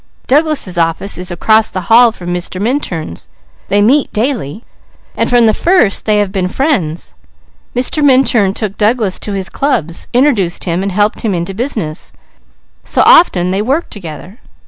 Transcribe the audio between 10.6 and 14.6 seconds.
him and helped him into business, so often they work together.